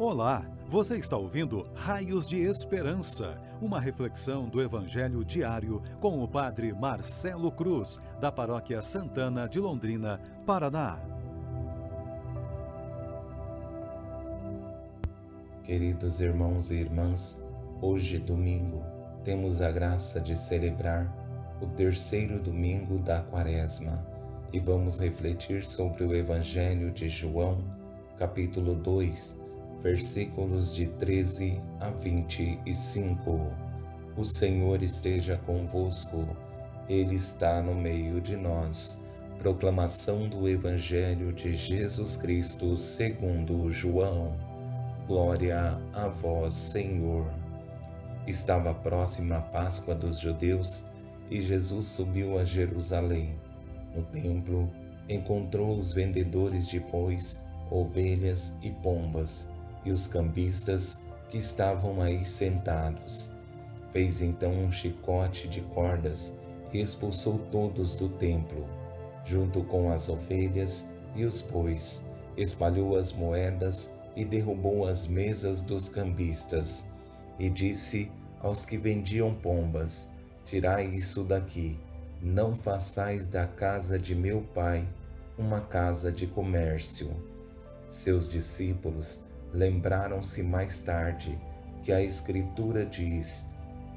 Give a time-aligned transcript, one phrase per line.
[0.00, 6.72] Olá, você está ouvindo Raios de Esperança, uma reflexão do Evangelho diário com o Padre
[6.72, 10.98] Marcelo Cruz, da Paróquia Santana de Londrina, Paraná.
[15.62, 17.38] Queridos irmãos e irmãs,
[17.82, 18.82] hoje, domingo,
[19.22, 21.14] temos a graça de celebrar
[21.60, 24.02] o terceiro domingo da Quaresma
[24.50, 27.58] e vamos refletir sobre o Evangelho de João,
[28.16, 29.39] capítulo 2
[29.82, 33.50] versículos de 13 a 25.
[34.16, 36.26] O Senhor esteja convosco,
[36.88, 38.98] Ele está no meio de nós.
[39.38, 44.36] Proclamação do Evangelho de Jesus Cristo segundo João.
[45.06, 47.26] Glória a vós, Senhor.
[48.26, 50.84] Estava próxima a Páscoa dos judeus
[51.30, 53.34] e Jesus subiu a Jerusalém.
[53.96, 54.70] No templo,
[55.08, 59.48] encontrou os vendedores de bois, ovelhas e pombas
[59.84, 63.30] e os cambistas que estavam aí sentados.
[63.92, 66.32] Fez então um chicote de cordas
[66.72, 68.66] e expulsou todos do templo,
[69.24, 72.04] junto com as ovelhas e os bois,
[72.36, 76.86] espalhou as moedas e derrubou as mesas dos cambistas,
[77.38, 80.08] e disse aos que vendiam pombas:
[80.44, 81.78] Tirai isso daqui,
[82.20, 84.86] não façais da casa de meu pai
[85.38, 87.10] uma casa de comércio.
[87.86, 91.38] Seus discípulos lembraram-se mais tarde
[91.82, 93.46] que a Escritura diz: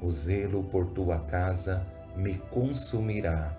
[0.00, 3.56] O zelo por tua casa me consumirá.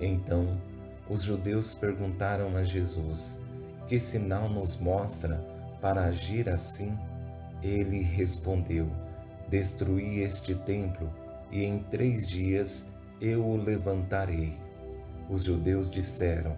[0.00, 0.60] Então
[1.08, 3.40] os judeus perguntaram a Jesus:
[3.86, 5.36] Que sinal nos mostra
[5.80, 6.96] para agir assim?
[7.62, 8.88] Ele respondeu:
[9.48, 11.12] Destruí este templo
[11.50, 12.86] e em três dias
[13.20, 14.54] eu o levantarei.
[15.28, 16.56] Os judeus disseram: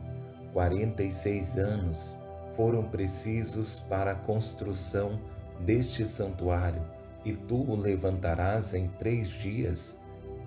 [0.53, 2.19] Quarenta e seis anos
[2.59, 5.21] foram precisos para a construção
[5.61, 6.83] deste santuário,
[7.25, 9.97] e tu o levantarás em três dias?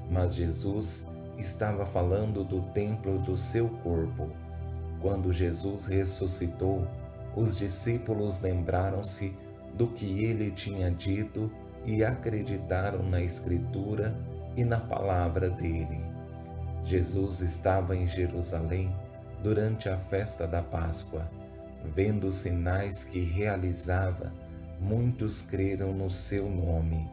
[0.10, 1.06] Mas Jesus
[1.38, 4.30] estava falando do templo do seu corpo.
[5.00, 6.86] Quando Jesus ressuscitou,
[7.34, 9.34] os discípulos lembraram-se
[9.76, 11.50] do que ele tinha dito
[11.86, 14.14] e acreditaram na Escritura
[14.58, 16.04] e na palavra dele.
[16.84, 18.94] Jesus estava em Jerusalém
[19.42, 21.40] durante a festa da Páscoa
[21.96, 24.32] Vendo os sinais que realizava,
[24.80, 27.10] muitos creram no seu nome.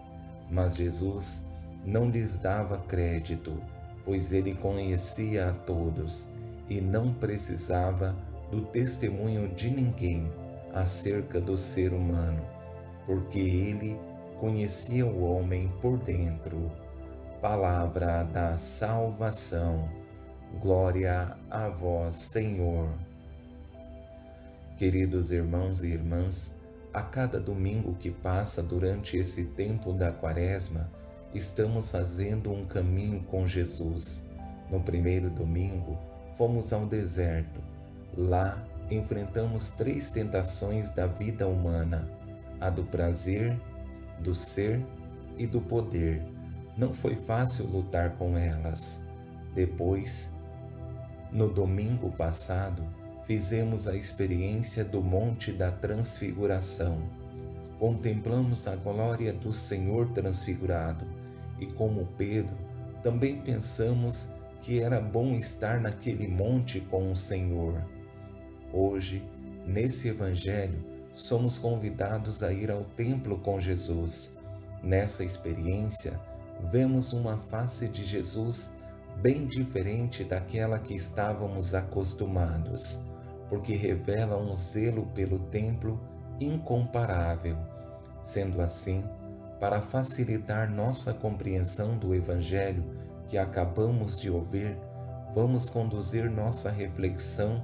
[0.50, 1.44] Mas Jesus
[1.84, 3.60] não lhes dava crédito,
[4.04, 6.28] pois ele conhecia a todos
[6.68, 8.16] e não precisava
[8.50, 10.30] do testemunho de ninguém
[10.74, 12.42] acerca do ser humano,
[13.04, 13.98] porque ele
[14.38, 16.70] conhecia o homem por dentro.
[17.40, 19.88] Palavra da salvação.
[20.60, 22.88] Glória a vós, Senhor.
[24.78, 26.54] Queridos irmãos e irmãs,
[26.94, 30.88] a cada domingo que passa durante esse tempo da Quaresma,
[31.34, 34.24] estamos fazendo um caminho com Jesus.
[34.70, 35.98] No primeiro domingo,
[36.36, 37.60] fomos ao deserto.
[38.16, 42.08] Lá, enfrentamos três tentações da vida humana:
[42.60, 43.60] a do prazer,
[44.20, 44.80] do ser
[45.36, 46.22] e do poder.
[46.76, 49.02] Não foi fácil lutar com elas.
[49.54, 50.32] Depois,
[51.32, 52.86] no domingo passado,
[53.28, 56.98] fizemos a experiência do Monte da Transfiguração.
[57.78, 61.06] Contemplamos a glória do Senhor transfigurado
[61.60, 62.56] e, como Pedro,
[63.02, 64.30] também pensamos
[64.62, 67.84] que era bom estar naquele monte com o Senhor.
[68.72, 69.22] Hoje,
[69.66, 74.32] nesse Evangelho, somos convidados a ir ao templo com Jesus.
[74.82, 76.18] Nessa experiência,
[76.72, 78.72] vemos uma face de Jesus
[79.20, 83.06] bem diferente daquela que estávamos acostumados
[83.48, 86.00] porque revela um zelo pelo templo
[86.40, 87.56] incomparável.
[88.20, 89.04] Sendo assim,
[89.58, 92.84] para facilitar nossa compreensão do Evangelho
[93.26, 94.78] que acabamos de ouvir,
[95.34, 97.62] vamos conduzir nossa reflexão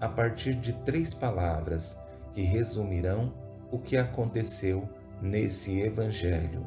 [0.00, 1.98] a partir de três palavras
[2.32, 3.32] que resumirão
[3.70, 4.88] o que aconteceu
[5.20, 6.64] nesse Evangelho.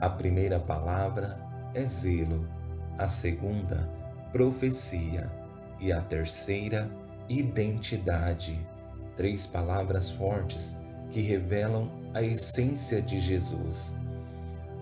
[0.00, 1.38] A primeira palavra
[1.72, 2.46] é zelo,
[2.98, 3.88] a segunda,
[4.32, 5.30] profecia
[5.80, 6.90] e a terceira,
[7.28, 8.58] identidade.
[9.16, 10.76] Três palavras fortes
[11.10, 13.96] que revelam a essência de Jesus.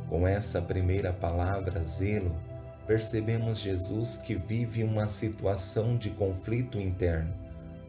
[0.09, 2.35] Com essa primeira palavra, zelo,
[2.87, 7.33] percebemos Jesus que vive uma situação de conflito interno,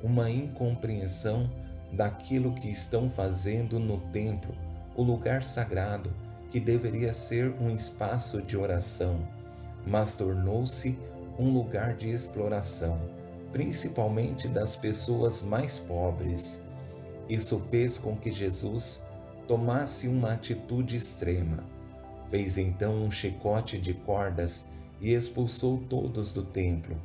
[0.01, 1.49] uma incompreensão
[1.91, 4.53] daquilo que estão fazendo no templo,
[4.95, 6.13] o lugar sagrado
[6.49, 9.27] que deveria ser um espaço de oração,
[9.85, 10.97] mas tornou-se
[11.39, 12.99] um lugar de exploração,
[13.53, 16.59] principalmente das pessoas mais pobres.
[17.29, 19.01] Isso fez com que Jesus
[19.47, 21.63] tomasse uma atitude extrema.
[22.29, 24.65] Fez então um chicote de cordas
[24.99, 26.97] e expulsou todos do templo,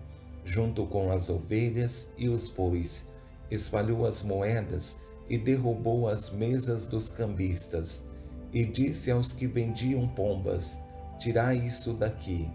[0.43, 3.11] junto com as ovelhas e os bois,
[3.50, 4.97] espalhou as moedas
[5.29, 8.06] e derrubou as mesas dos cambistas,
[8.55, 10.79] e disse aos que vendiam pombas:
[11.19, 12.50] Tirai isso daqui.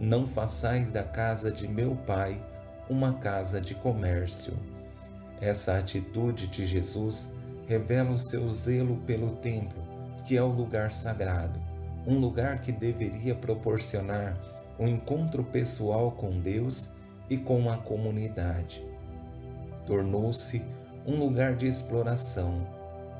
[0.00, 2.42] Não façais da casa de meu pai
[2.90, 4.52] uma casa de comércio.
[5.40, 7.32] Essa atitude de Jesus
[7.68, 9.80] revela o seu zelo pelo templo,
[10.26, 11.60] que é o lugar sagrado,
[12.04, 14.36] um lugar que deveria proporcionar
[14.76, 16.90] um encontro pessoal com Deus
[17.30, 18.84] e com a comunidade.
[19.86, 20.60] Tornou-se
[21.06, 22.66] um lugar de exploração.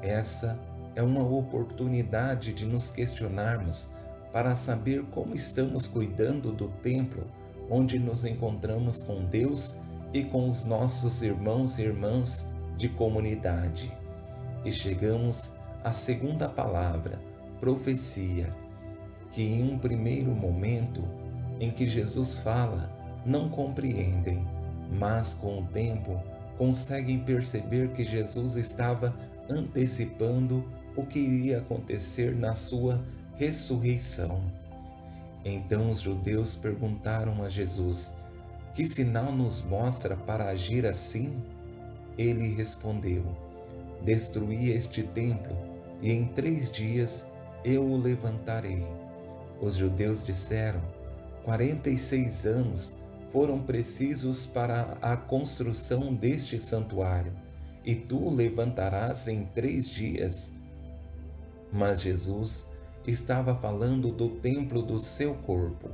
[0.02, 0.58] Essa
[0.96, 3.88] é uma oportunidade de nos questionarmos
[4.32, 7.24] para saber como estamos cuidando do templo
[7.70, 9.78] onde nos encontramos com Deus
[10.12, 12.46] e com os nossos irmãos e irmãs
[12.76, 13.96] de comunidade.
[14.64, 15.52] E chegamos
[15.84, 17.20] à segunda palavra,
[17.60, 18.52] profecia,
[19.30, 21.02] que em um primeiro momento
[21.60, 22.90] em que Jesus fala,
[23.24, 24.44] não compreendem,
[24.98, 26.20] mas com o tempo
[26.58, 29.14] conseguem perceber que Jesus estava
[29.48, 30.64] antecipando
[30.96, 33.02] o que iria acontecer na sua
[33.34, 34.42] ressurreição.
[35.44, 38.14] Então os judeus perguntaram a Jesus:
[38.74, 41.42] Que sinal nos mostra para agir assim?
[42.18, 43.24] Ele respondeu:
[44.02, 45.56] Destruí este templo,
[46.02, 47.26] e em três dias
[47.64, 48.86] eu o levantarei.
[49.60, 50.80] Os judeus disseram:
[51.44, 52.96] Quarenta e seis anos
[53.32, 57.32] foram precisos para a construção deste santuário,
[57.84, 60.52] e tu o levantarás em três dias.
[61.72, 62.66] Mas Jesus
[63.06, 65.88] estava falando do templo do seu corpo.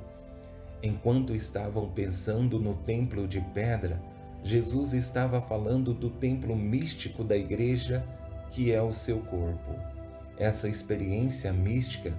[0.83, 4.01] Enquanto estavam pensando no templo de pedra,
[4.43, 8.05] Jesus estava falando do templo místico da igreja,
[8.51, 9.75] que é o seu corpo.
[10.37, 12.13] Essa experiência mística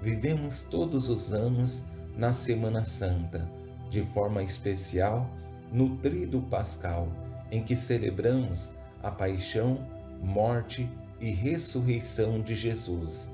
[0.00, 1.84] vivemos todos os anos
[2.16, 3.50] na Semana Santa,
[3.90, 5.28] de forma especial
[5.72, 7.08] no Tríduo Pascal,
[7.50, 9.84] em que celebramos a paixão,
[10.22, 10.88] morte
[11.20, 13.33] e ressurreição de Jesus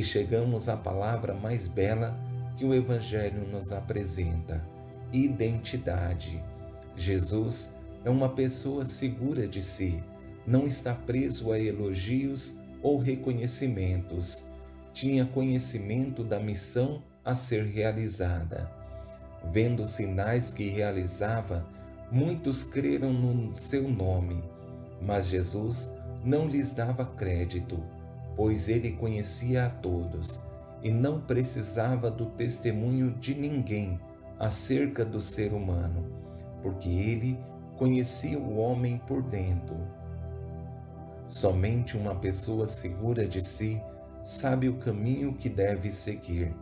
[0.00, 2.18] e chegamos à palavra mais bela
[2.56, 4.66] que o Evangelho nos apresenta:
[5.12, 6.42] identidade.
[6.96, 10.02] Jesus é uma pessoa segura de si,
[10.46, 14.46] não está preso a elogios ou reconhecimentos.
[14.94, 18.72] Tinha conhecimento da missão a ser realizada.
[19.52, 21.68] Vendo os sinais que realizava,
[22.10, 24.42] muitos creram no seu nome,
[25.02, 25.92] mas Jesus
[26.24, 27.78] não lhes dava crédito
[28.40, 30.40] pois ele conhecia a todos
[30.82, 34.00] e não precisava do testemunho de ninguém
[34.38, 36.06] acerca do ser humano,
[36.62, 37.38] porque ele
[37.76, 39.76] conhecia o homem por dentro.
[41.28, 43.78] Somente uma pessoa segura de si
[44.22, 46.56] sabe o caminho que deve seguir.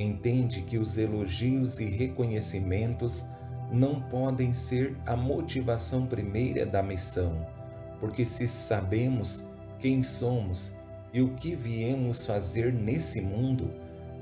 [0.00, 3.24] Entende que os elogios e reconhecimentos
[3.70, 7.46] não podem ser a motivação primeira da missão,
[8.00, 9.46] porque se sabemos
[9.78, 10.79] quem somos
[11.12, 13.70] e o que viemos fazer nesse mundo,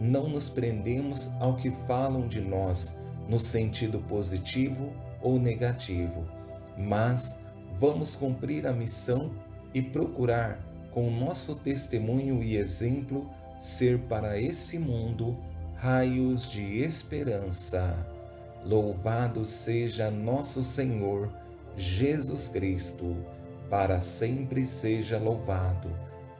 [0.01, 2.97] não nos prendemos ao que falam de nós
[3.29, 6.25] no sentido positivo ou negativo,
[6.77, 7.37] mas
[7.75, 9.31] vamos cumprir a missão
[9.75, 15.37] e procurar, com nosso testemunho e exemplo, ser para esse mundo
[15.75, 17.95] raios de esperança.
[18.65, 21.31] Louvado seja nosso Senhor
[21.77, 23.17] Jesus Cristo,
[23.69, 26.08] para sempre seja louvado